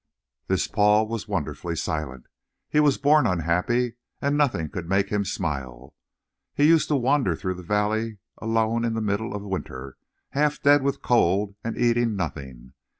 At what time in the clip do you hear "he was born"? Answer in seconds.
2.67-3.27